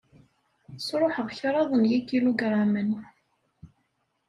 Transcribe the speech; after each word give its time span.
Sruḥeɣ 0.85 1.27
kraḍ 1.37 1.69
n 1.75 1.83
yikilugramen. 1.91 2.91